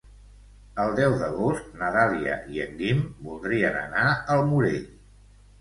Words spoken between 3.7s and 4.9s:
anar al Morell.